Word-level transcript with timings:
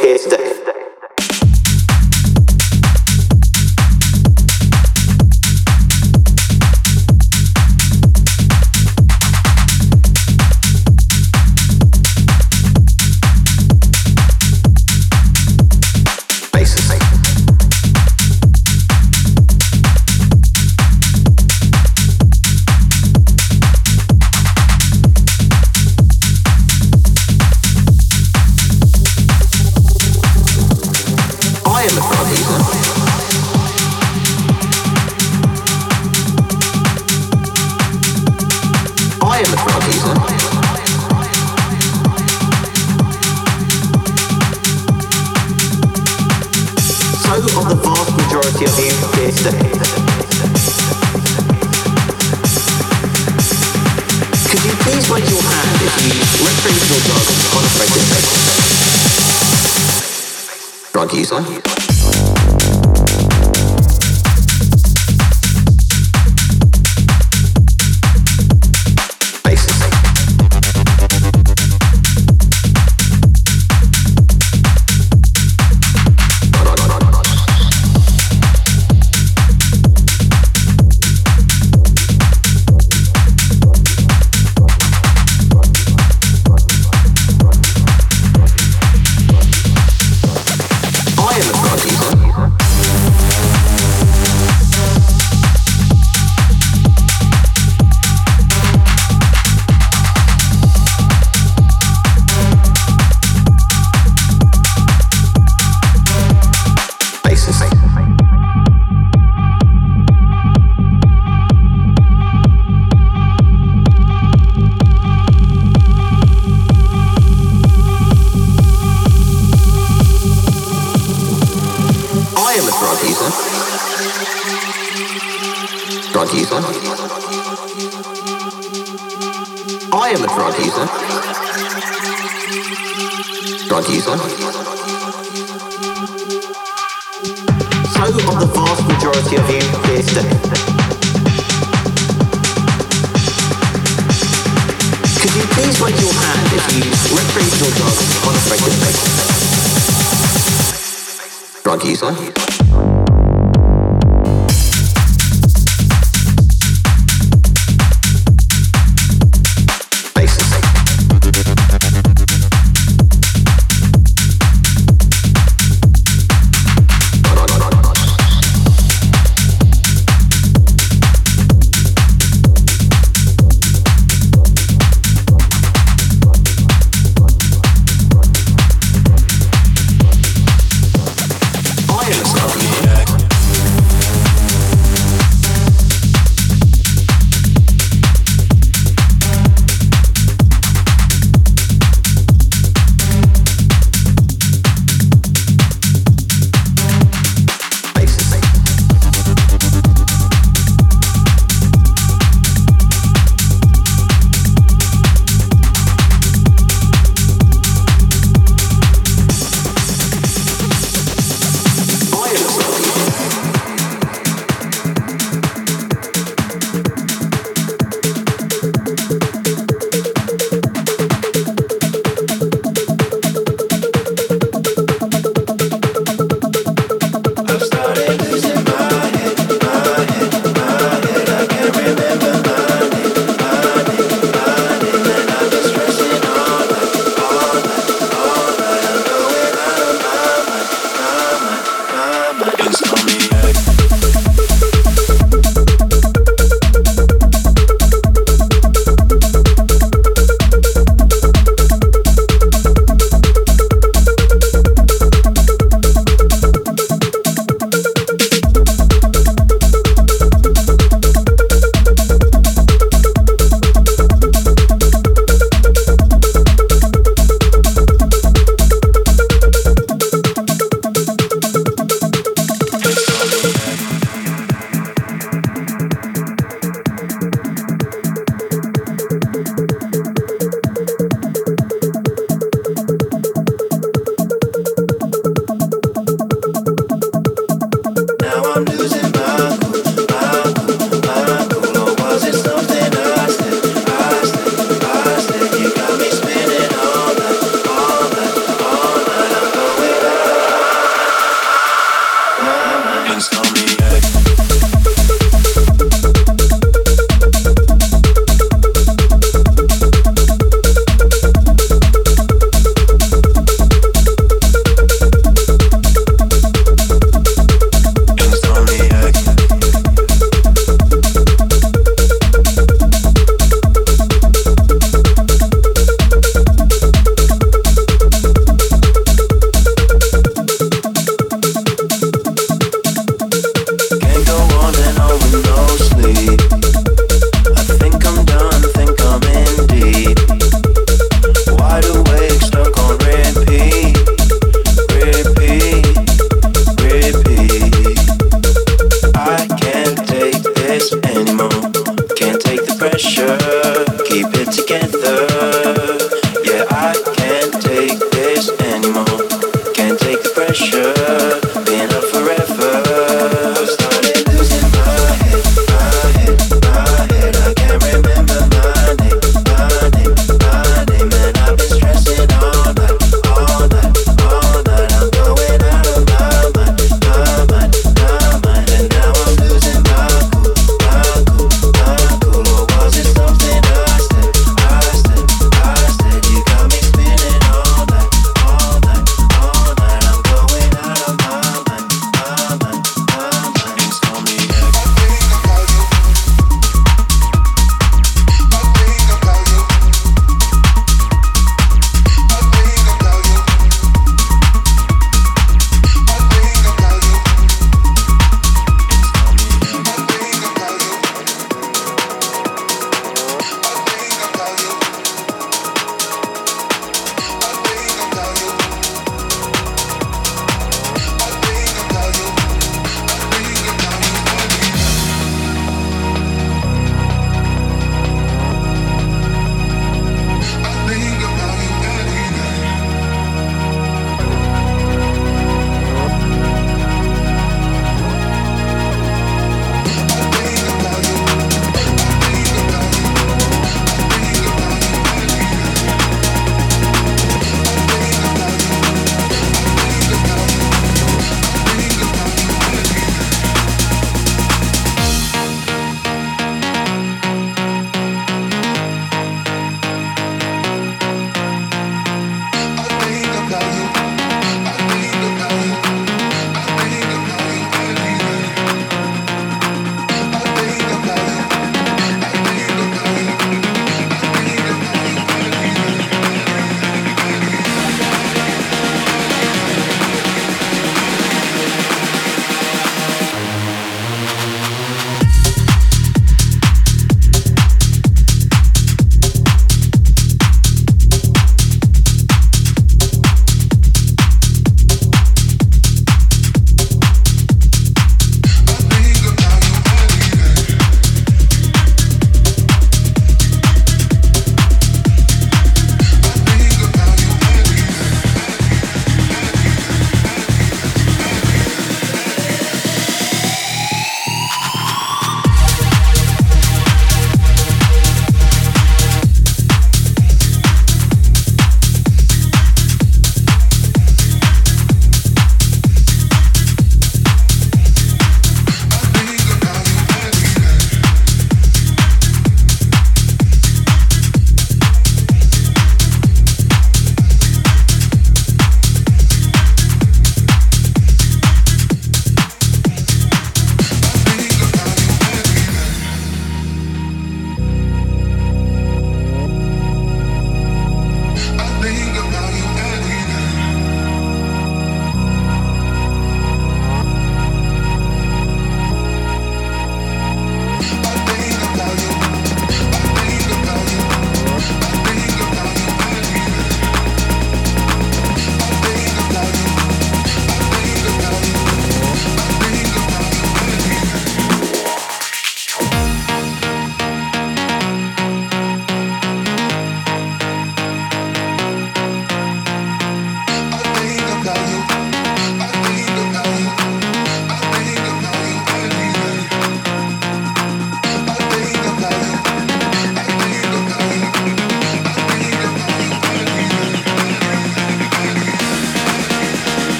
here 0.00 0.18
today. 0.18 0.63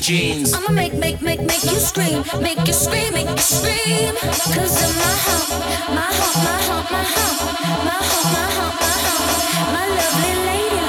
jeans. 0.00 0.54
I'ma 0.54 0.70
make, 0.70 0.94
make, 0.94 1.20
make, 1.22 1.40
make 1.40 1.64
you 1.64 1.78
scream, 1.78 2.22
make 2.40 2.58
you 2.66 2.72
scream, 2.72 3.12
make 3.12 3.28
you 3.28 3.38
scream. 3.38 4.14
Cause 4.54 4.82
in 4.82 4.92
my 4.96 5.14
heart, 5.24 5.48
my 5.90 6.08
heart, 6.18 6.36
my 6.46 6.58
heart, 6.66 6.90
my 6.90 7.02
heart, 7.02 7.38
my 7.84 7.98
heart, 8.08 8.26
my 8.34 8.46
heart, 8.56 8.74
my 8.80 8.94
heart, 9.04 9.72
my 9.74 9.86
lovely 9.98 10.34
lady. 10.46 10.87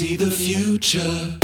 See 0.00 0.16
the 0.16 0.30
future. 0.30 1.39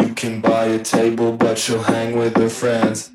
You 0.00 0.14
can 0.14 0.40
buy 0.40 0.66
a 0.66 0.78
table, 0.78 1.32
but 1.32 1.58
she'll 1.58 1.82
hang 1.82 2.16
with 2.16 2.36
her 2.36 2.48
friends. 2.48 3.10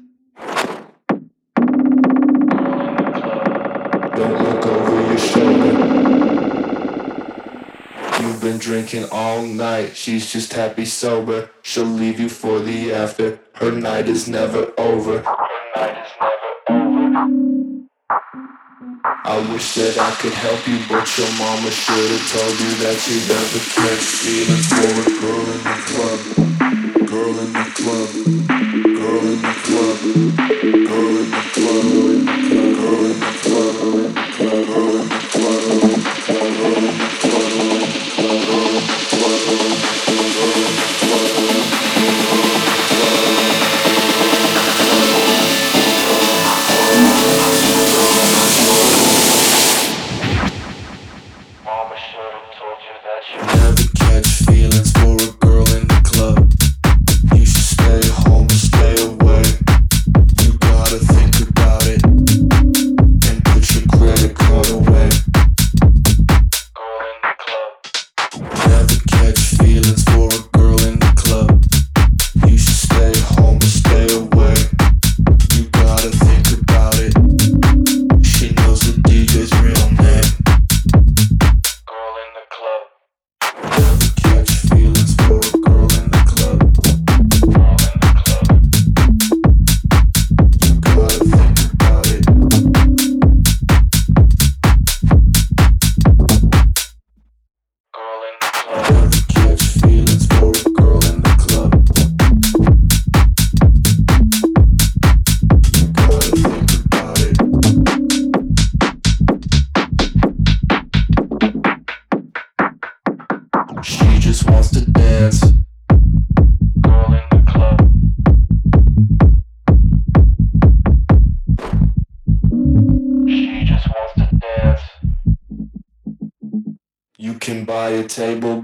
Don't 4.20 4.40
look 4.48 4.66
over 4.66 4.98
your 5.12 5.18
shoulder. 5.18 5.74
You've 8.20 8.42
been 8.42 8.58
drinking 8.58 9.06
all 9.10 9.44
night, 9.44 9.96
she's 9.96 10.30
just 10.30 10.52
happy 10.52 10.84
sober. 10.84 11.50
She'll 11.62 11.86
leave 11.86 12.20
you 12.20 12.28
for 12.28 12.60
the 12.60 12.94
after. 12.94 13.40
Her 13.54 13.72
night 13.72 14.10
is 14.10 14.28
never 14.28 14.74
over. 14.78 15.20
Her 15.22 15.48
night 15.78 16.06
is 16.06 16.12
never 16.20 16.52
over. 16.70 17.04
I 19.06 19.38
wish 19.54 19.76
that 19.76 19.98
I 19.98 20.12
could 20.16 20.34
help 20.34 20.68
you, 20.68 20.78
but 20.90 21.08
your 21.18 21.32
mama 21.40 21.72
should 21.72 22.12
have 22.12 22.28
told 22.32 22.60
you 22.60 22.72
that 22.84 23.00
you 23.08 23.20
never 23.32 23.60
catch 23.72 24.04
feelings 24.20 24.68
for 24.68 24.92
a 25.00 25.12
girl 25.24 25.46
in 25.54 25.62
the 25.64 25.78
club. 25.88 26.20
Girl 27.08 27.40
in 27.40 27.54
the 27.54 27.64
club. 27.80 28.10
Girl 28.84 29.24
in 29.24 29.42
the 29.42 29.54
club. 29.64 30.63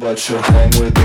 But 0.10 0.18
she'll 0.18 0.42
hang 0.42 0.72
with 0.82 0.99